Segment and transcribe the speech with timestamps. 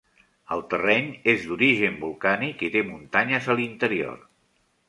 [0.53, 4.21] El terreny és d'origen volcànic i té muntanyes a l'interior.